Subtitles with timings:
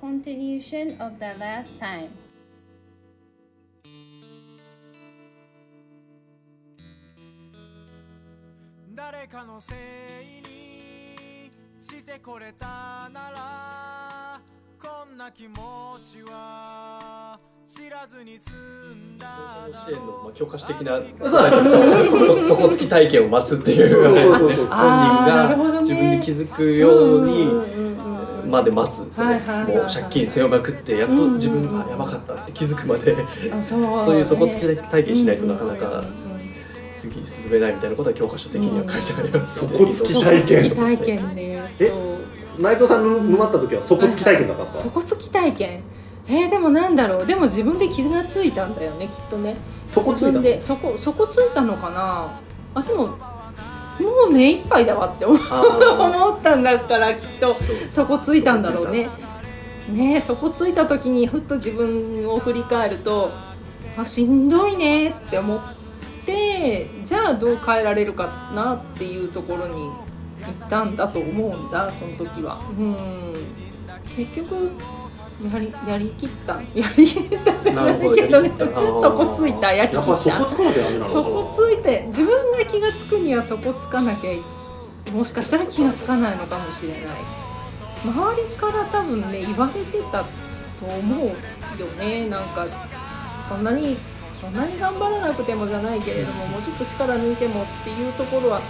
[0.00, 2.08] continuation of the last time.
[8.94, 9.74] 誰かのせ
[10.22, 14.40] いにしてこれたなら
[14.82, 15.54] こんな気持
[16.04, 18.50] ちは知らずに済
[18.94, 19.26] んだ
[19.72, 20.30] だ支援のまろう。
[20.30, 24.04] あ教科書的なそう そ底つき体験を待つっていう。
[24.56, 27.89] 本あ人が自分で気づくようにうんうんうんうん
[28.50, 31.72] まで待つそのはいはいはいもう借金背負いまくってやっと自分うんうん。
[31.72, 33.16] うんがやばかったって気づくまで。
[33.52, 36.10] あそうそういう底つき体験しないとなかなかうんうんうんうん。
[36.96, 40.68] 次に進めないみたいなことは教科書的には書いてあります底つき体験。
[40.68, 41.92] 底体験ねえ
[42.58, 45.82] 内藤さんの沼った時は底つき体験だったんですか、底つき体験。
[46.28, 47.26] えー、でもなんだろう。
[47.26, 49.56] でも自分で気がついたんだよねきっとね。
[49.88, 52.38] 底ついた自分でそこ底ついたのかな？
[52.74, 53.16] あでも
[54.00, 57.56] もう目いっぱいだわって思 ったんだからきっと。
[57.92, 59.08] 底ついたんだろうね。
[59.88, 63.30] ね底ついた時にふっと自分を振り返ると
[63.96, 65.60] あしんどいねって思っ
[66.24, 69.92] てじゃあどう変えられるかなっていうところに行
[70.66, 72.60] ったんだと思うんだその時は。
[72.78, 73.34] うん。
[74.16, 74.70] 結局
[75.52, 76.54] やりやりきった。
[76.74, 77.52] やりきった。
[77.52, 78.64] ってなけどねやりきった。
[78.64, 79.00] あー。
[79.00, 81.08] 底ついたやりきやった底つかなきゃダメなのかな。
[81.08, 84.30] 底ついて自分が気がつくには底つかなきゃ
[85.12, 87.00] もしかしたら気がつかないのかもしれない。
[88.04, 90.26] 周りから多分ね言われてたと
[90.86, 92.28] 思うよね。
[92.28, 92.66] なんか
[93.48, 93.96] そんなに
[94.34, 98.64] そんなに頑張らなくてもじゃないけれどももうちょっと力抜いてもっていうところはきっ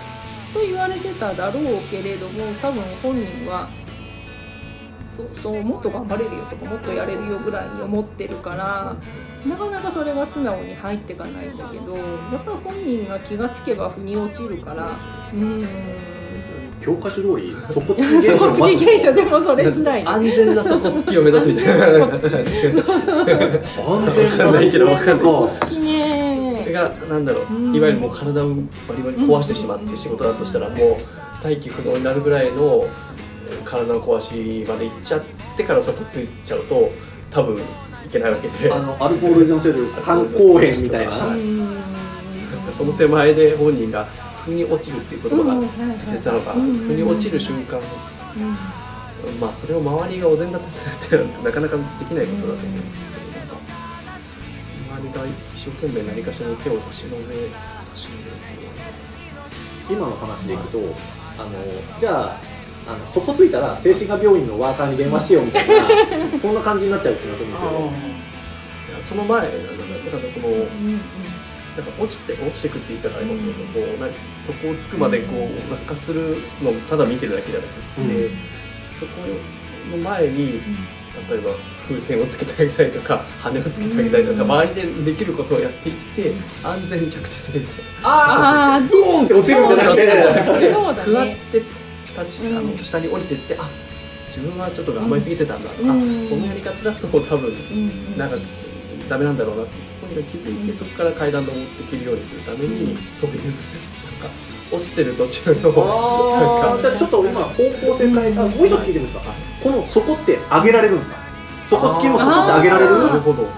[0.54, 3.68] と言われてただろうけれども多分本人は
[5.26, 8.96] そうそうもっと頑張れるよとかもっとやれるよぐらいに思ってるから
[9.46, 12.02] なかなかそれが素直に入ってかないんだけどや
[12.38, 14.90] っぱり本人が気がつけば腑に落ちるから
[15.32, 15.66] うん。
[16.80, 20.02] 教科書通り底つき現象 き現象でもそれつらい。
[20.02, 21.18] ね 安全な底つき。
[21.18, 22.82] を目指すみたいな安全な
[26.72, 28.54] がなんだろう、うんいわゆるもう体をバ
[28.96, 30.78] リバリ壊してしまって仕事だとしたらもう
[31.40, 33.09] 再起不能になるぐらいのえー
[33.64, 35.22] 体の壊しまでいっちゃっ
[35.56, 36.90] てからそこついちゃうと
[37.30, 37.58] 多分い
[38.10, 38.72] けないわけで。
[38.72, 41.26] あのアルコール依存性で肝硬変みたいな。
[41.34, 41.80] うん
[42.76, 44.06] その手前で本人が
[44.44, 45.60] 腑に落ちるっていう言葉が
[46.06, 46.78] 適切なのか、うん。
[46.78, 47.82] 腑に落ちる瞬間、うん
[49.38, 53.56] まあそれを周りがお膳立てするっていうのはなかなかできないことだと思うんですけど、なんか
[54.96, 57.24] 周りが一生懸命何かしらに手を差し伸べ
[57.84, 58.50] 差し伸べる
[59.90, 60.78] 今の話でいくと
[61.38, 61.50] あの
[61.98, 62.40] じゃあ
[62.90, 65.86] あの底ついたら精神科病院のワーカーに電話しようみたいな
[66.38, 67.92] そんな感じになっちゃう気がするんですよ
[69.00, 70.48] その前だからだからその
[71.76, 78.30] なんか落ちて落ちてくって言い方が今けどこうなんかそこをつくまでこう落下するのをただ見てるだけじゃなくて、うん。
[78.98, 80.60] そこの前に
[81.28, 81.50] 例えば
[81.88, 84.50] 風船をつけてあげたりとか羽をつけてあげたりとか、うん。
[84.50, 84.74] 周り
[85.04, 87.82] でできることをやっていって安全に着地するみたいな。
[88.02, 90.72] ああドーンって落ちるんじゃなくて。
[90.72, 91.36] ふわっね。
[91.52, 91.62] て
[92.18, 92.76] 立ち、あうん。
[92.76, 93.68] の下に降りてってあ
[94.28, 96.28] 自分はちょっと頑張りすぎてたんだとか、うん。
[96.28, 98.36] このやり方だと多分うんなんか
[99.08, 104.30] ダメなんだろうなって本人が気づいてそこから階段登っていけるようにするために、そういうなんか
[104.70, 106.82] 落ちてる途中のあー。
[106.82, 109.20] じゃあちょっと今方向性変えたもう一つ聞いてもいいですか。
[109.62, 111.16] この底って上げられるんですか。
[111.68, 112.98] 底付きの底って上げられる？
[112.98, 113.48] なるほど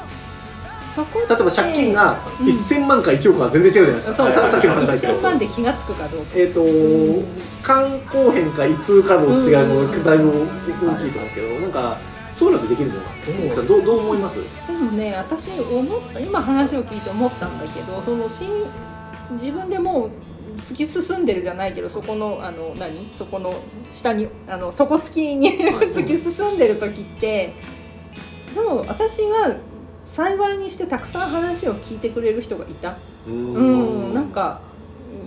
[0.94, 2.47] そこ例えば借金がうん。
[2.47, 5.14] 1000万か1億は全然違うじゃないですか、そうささっきの話だけど。
[5.14, 6.32] 1000万で気がつくかどうか。
[6.36, 6.62] えっ、と
[7.64, 11.97] 肝硬変か胃痛かの違いもだいぶ大きいと思うんですけどなんか
[12.32, 13.02] そういうのってできるもの
[13.54, 13.62] か？
[13.62, 14.36] どうどう思います？
[14.66, 18.48] でもね私思った今話を聞いて思ったんだけどそのしん
[19.41, 20.10] 自分でもう
[20.58, 23.12] 突き進んでるじゃないけどそこのあの何？
[23.16, 23.54] そこの
[23.92, 25.50] 下にあの底付きに
[25.94, 27.54] 突き進んでる時って
[28.54, 29.56] でも私は
[30.12, 32.97] 幸いにしてたくさん話を聞いてくれる人がいた。
[33.27, 34.61] ううん、なんか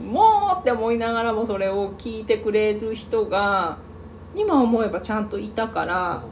[0.06, 3.78] もうって思いながらもそれを聞いてくれる人が
[4.36, 6.24] 今思えばちゃんといたから、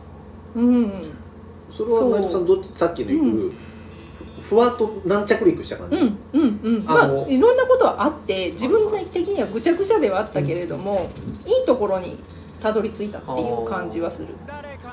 [0.56, 1.14] うん、
[1.72, 3.52] それは内藤さんどっちさっきの言う、う
[4.42, 6.84] ふわっと軟着陸した感じ、うんうんうん。
[6.84, 11.10] まあいろんなことはあって自分的にはぐちゃぐちゃではあったけれども、
[11.48, 12.18] いいところに
[12.62, 14.28] たどり着いたっていう感じはする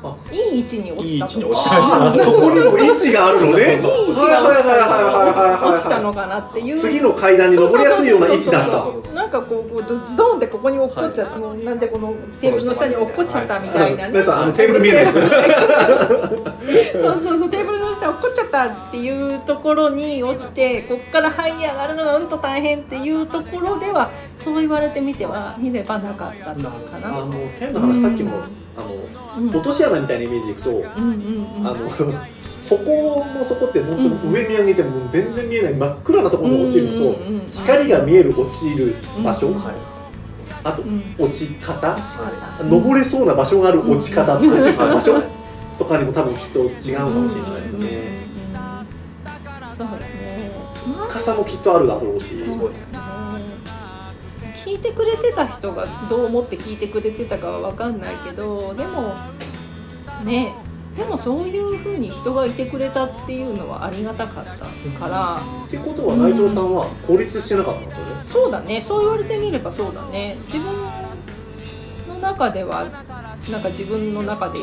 [0.02, 1.76] あいい位置に落いい位ちた置に落ちた
[2.25, 3.75] そこにも位置があるのね。
[3.75, 3.91] いい位置
[4.26, 6.79] が落ちたはいはいはいはいはいはい落ちたのかなっていう。
[6.79, 8.70] 次の階段に登りやすいような位置だった。
[8.70, 9.14] そうそうそうそう。
[9.14, 15.12] なんかこうこうドドーンってここに落っこっちゃった、もうなんでこのテーブルの下に落っこっちゃったみたいなね、皆さんあのテーブル見えないです。
[15.20, 15.37] そうそ
[17.37, 27.19] うそうテーブルの下落っこっちゃったっていうところに落ちてこっから這い上がるのがうんと大変っていうところではそう言われてみては見ればなかったのかな。
[27.19, 28.43] あの変な話さっきも、うん
[28.81, 29.49] ああのうん。
[29.50, 31.67] 落とし穴みたいなイメージでいくと、うんうんうん。
[31.67, 31.77] あの
[32.56, 38.94] そこの底って本当上見上げても全然見えない真っ暗なところに落ちると、うんうんうん光が見える落ちる
[39.25, 39.75] 場所、うんはい。
[40.62, 41.03] あとうん。
[41.19, 41.99] 落ち方、は
[42.62, 45.21] 登れそうな場所がある落ち方、場所
[45.79, 47.85] とかにも多分きっと違うかもしれないですね、うん。
[47.85, 47.85] うん。
[47.85, 48.21] うん
[49.77, 50.53] そうだね。
[50.87, 52.90] まあ傘もきっとあるだろうし、いそうです
[54.65, 59.15] 聞いてくれてた人がどう思って聞いてくれてたかは分かんないけどでも
[60.25, 60.53] ね
[60.97, 65.41] でもそういうふうに人がいてくれたっていうのはありがたかったから。
[65.67, 68.81] ってことは内藤さんは孤立してなかったんですよね、そうだね。
[68.81, 70.37] そう言われてみればそうだね。
[70.47, 70.67] 自分
[72.09, 72.87] の中では
[73.51, 74.59] なんか自分の中で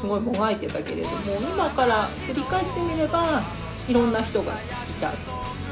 [0.00, 1.16] すごいもがいてたけれども
[1.52, 3.42] 今から振り返ってみれば
[3.86, 4.56] いろんな人がい
[4.98, 5.12] た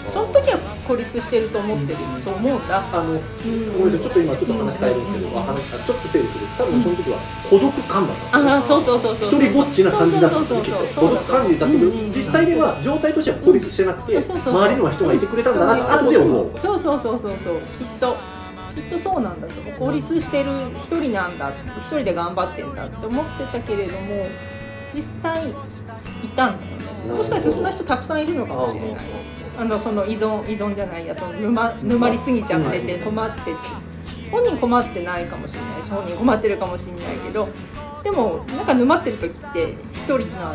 [0.08, 3.72] その時は孤立してると思ってると思うんだ、あのうん。
[3.72, 6.46] ごめんなさいちょっと今ちょっと話変えるんですけど、あ話あちょっと整理する。
[6.56, 7.18] 多分その時は
[7.48, 8.38] 孤独感だった。
[8.38, 18.16] ああそうそうそうそう一人ぼっちな感じだったんですよねそうそうそうそう孤独感じだけど、実際では状態としては孤立してなくて、そうそうそう周りには人がいてくれたんだなって後で思う、そうそうそうそうそうきっと
[18.74, 24.26] きっとそうなんだと思う孤立してる一人なんだ一人で頑張ってんだって思ってたけれども
[24.94, 25.52] 実際い
[26.36, 28.90] たんだよねもしかしてそんな人たくさんいるのかもしれない
[29.58, 33.52] あのその依存依存じゃないやその沼沼りすぎちゃってて困ってて
[34.30, 37.48] 本人困ってないかもしれないし本人困ってるかもしれないけど
[38.04, 40.54] でもなんか沼ってる時って一人な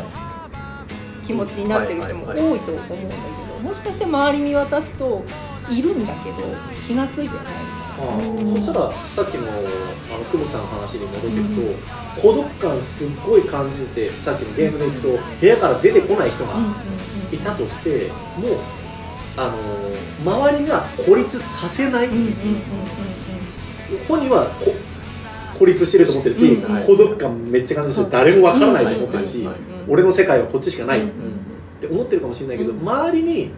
[1.22, 3.22] 気持ちになってる人も多いと思うんだけ
[3.52, 5.22] どもしかして周り見渡すと
[5.70, 6.36] いるんだけど
[6.86, 7.46] 気が付いてない。
[7.94, 8.00] そ
[8.60, 9.62] したらさっきのあの
[10.24, 15.08] 久保木さんの話に戻っていくと、孤独感すっごい感じててさっきのゲームでいくと
[15.40, 16.72] 部屋から出てこない人がうんうん。
[17.32, 18.58] いたとしてもう
[19.36, 22.08] あの周りが孤立させない、
[24.08, 24.74] 本人はこ
[25.58, 29.48] 孤立してると思ってるし、うん孤独感めっちゃ感じてるし誰もわからないと思ってるし、
[29.88, 31.10] 俺の世界はこっちしかないっうん
[31.80, 33.50] て思ってるかもしれないけど、うん周りに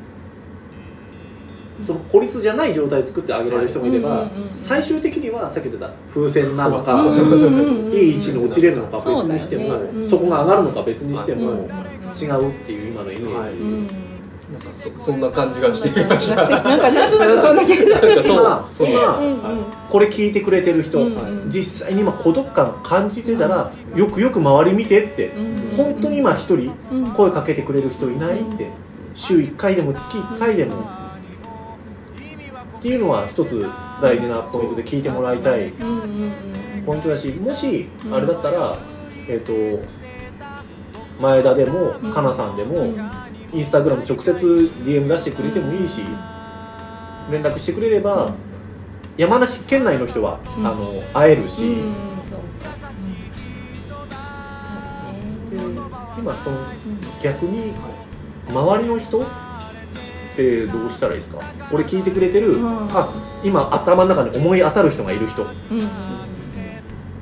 [1.81, 7.05] その孤立じゃない状態を作ってあげられる人もいれば、最終的にはさっき言ってた風船なのか、
[7.93, 9.79] いい位置に落ちれるのか別にしても
[10.09, 11.69] そ,、こが上がるのか別にしても、
[12.19, 13.95] 違うっていう今のイメージ、
[14.53, 16.49] そそんな感じがしてきました。
[16.63, 19.41] なんかなんとなくそんな気がなんかそう今そう今うんうん
[19.91, 21.51] これ聞いてくれてる人、うんうん。
[21.51, 28.71] 実際に今孤独感感じてたら、よくよく周り見てって、うん本当に今一人うん声かけてくれる人いないって。
[29.15, 30.75] 週1回でも月1回でも。
[32.79, 33.67] っていうのは一つ
[34.01, 35.73] 大事なポイントで聞いてもらいたい。
[36.85, 38.15] ポイントだしもしうん。
[38.15, 38.77] あれだったら、
[39.29, 39.53] えっ、と
[41.21, 42.13] 前田でもうん。
[42.13, 42.97] かなさんでも、うん
[43.57, 44.33] インスタグラム直接
[44.85, 46.03] DM 出してくれてもいいし
[47.31, 48.31] 連絡してくれれば、
[49.17, 50.67] 山梨県内の人は、うん。
[50.67, 51.79] あの会えるし、
[56.19, 56.67] 今そのうん。
[57.23, 57.73] 逆に
[58.49, 59.27] 周りの人っ
[60.37, 61.41] てどうしたらいいですか？
[61.71, 62.69] これ聞いてくれてる、うん。
[62.97, 63.09] あ
[63.43, 65.47] 今頭の中に思い当たる人がいる人。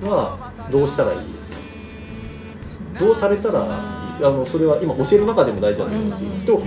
[0.02, 3.00] はどうしたらいいですか？
[3.00, 6.46] どうされたらあのそれは今教える中でも大事だと思うし、うん。
[6.46, 6.62] と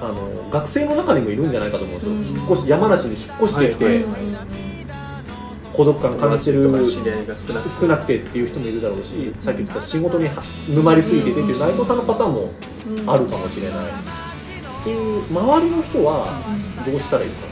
[0.00, 2.24] あの学生の中にもいるんじゃないかと思うんですよ、うん。
[2.40, 4.04] 引っ越し山梨に引っ越してきて、
[5.72, 12.50] 孤独感感じてる友達とか知り合いが少なくて少なくてっていう人もいるだろうし、さっき言った仕事には沼りすぎててっていう内藤さんのパターンも
[12.88, 13.10] うん。
[13.10, 13.86] あるかもしれない。
[13.86, 16.42] っていう周りの人は
[16.86, 17.46] どうしたらいいですか？
[17.46, 17.50] ね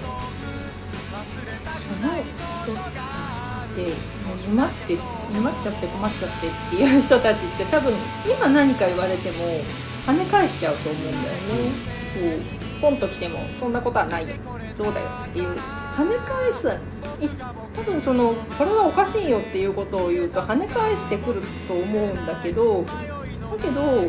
[3.78, 3.90] て
[4.26, 4.96] もう沼って
[5.32, 7.94] 沼っちゃって困っちゃってっていう人たちって多分
[8.26, 9.44] 今何か言われても
[10.06, 11.28] 跳ね返しちゃうと思うんだよね。
[12.14, 12.20] こ
[12.78, 14.34] うポンと来てもそんなことはないよ。
[14.72, 15.48] そうだよっていう。
[15.98, 16.68] 跳ね返す
[17.20, 17.28] い
[17.74, 24.08] 多分そのこれはおかしいよっていうことを言うと跳ね返してくると思うんだけどだけど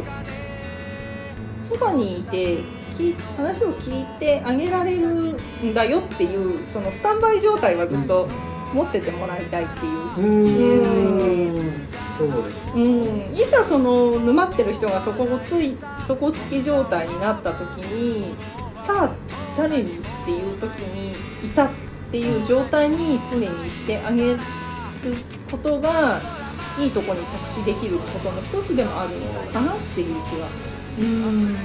[1.63, 2.59] そばにいて
[3.37, 8.29] 話を聞いてあげられるんだよっていうそのスタンバイ状態はずっと
[8.73, 11.59] 持っててもらいたいっていう。
[11.59, 18.35] うそうですうん、いざその沼ってる人がそこをつい底つき状態になった時に
[18.85, 19.11] さあ
[19.57, 19.85] 誰にっ
[20.25, 21.11] ていう時に
[21.47, 21.69] いたっ
[22.11, 24.37] ていう状態に常にしてあげる
[25.49, 26.19] ことが
[26.77, 27.21] いいとこに
[27.53, 30.49] 着地できることの一つでもあるのかなっていう気は。
[30.99, 31.55] うん。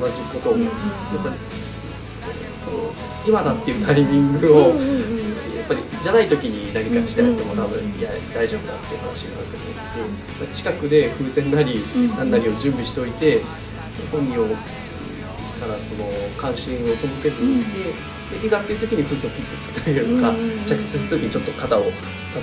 [0.00, 0.72] 同じことを、うんうんやっ
[1.22, 1.36] ぱり
[2.58, 2.92] その
[3.26, 5.17] 今だっていうタイミングを、うんうんうん
[5.68, 9.76] ぱりじゃない時に何かしてやっても多分うんいや大丈夫だっていう話になると思って、
[10.40, 12.08] まあ近くで風船なりうん。
[12.16, 13.42] 何なりを準備しておいて
[14.10, 14.48] 本人を
[15.58, 16.06] からその
[16.36, 17.92] 関心を背けずにいて、
[18.38, 20.34] でいざっていう時に風船をピッてつけてあげるとか、
[20.64, 21.90] 着地する時にちょっと肩を支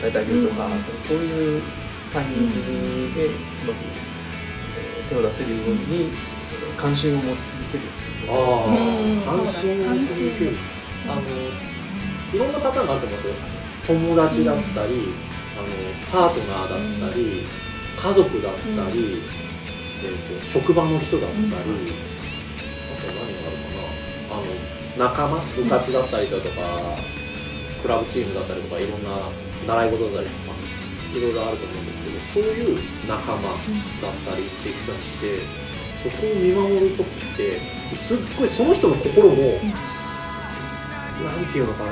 [0.03, 0.67] えてあげるとか、
[0.98, 1.62] そういう
[2.12, 3.29] タイミングでう
[3.67, 3.77] まく
[4.77, 6.10] えー手を出せるように
[6.75, 8.32] 関心を持ち続けるっていう。
[8.32, 9.20] あうん。
[9.20, 10.58] あ関心を持ち続ける。
[11.08, 11.22] あの
[12.35, 13.35] いろんなパターンがあると思うんですよ。
[13.87, 15.07] 友達だったり、
[15.55, 15.67] あの
[16.11, 17.47] パートナーだったり、
[17.97, 19.23] 家族だったり、
[20.03, 21.51] えー、と職場の人だったり、うん。
[22.91, 23.71] あと何があるか
[24.31, 24.37] な。
[24.37, 26.97] あの仲間部活だったりだとか、
[27.81, 29.29] クラブチームだったりとかいろんな
[29.67, 30.57] 習い事だったりとか
[31.15, 33.57] いろいろあると思うんですけどそういう仲間だっ
[34.27, 35.39] たりっていう人たちって
[36.03, 39.59] そこを見守る時ってすっごいその人の心も、
[41.24, 41.91] なんていうのかな。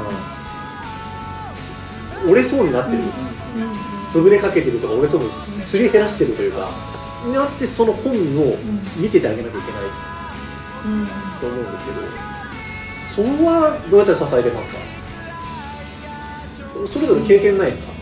[2.26, 3.04] 折れそうになってる、
[4.08, 6.70] 潰れかけてるとか折れそうにすり減らしてるというか。
[7.34, 8.58] なってその本を
[8.98, 9.82] 見ててあげなきゃいけない。
[10.86, 11.08] うん
[11.40, 12.02] と思うんですけど。
[13.14, 14.80] それはどうやって支えてますか？
[16.88, 17.94] それぞれ経験ないですか？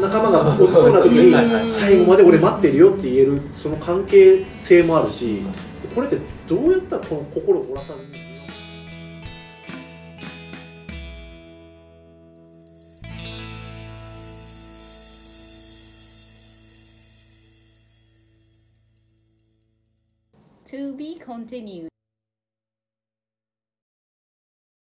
[0.00, 5.42] 仲間が落ちそうな時に最後まで俺待ってるよって言えるその関係性もあるし
[5.94, 8.21] これってどうやったらこの心を折らさずに
[20.92, 21.91] be continued